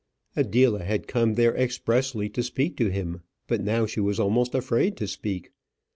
Adela 0.35 0.83
had 0.83 1.07
come 1.07 1.35
there 1.35 1.55
expressly 1.55 2.27
to 2.27 2.41
speak 2.41 2.75
to 2.75 2.87
him, 2.89 3.21
but 3.47 3.61
now 3.61 3.85
she 3.85 3.99
was 3.99 4.19
almost 4.19 4.55
afraid 4.55 4.97
to 4.97 5.05
speak. 5.07 5.51